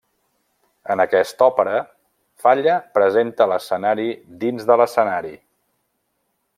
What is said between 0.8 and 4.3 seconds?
En aquesta òpera, Falla presenta l'escenari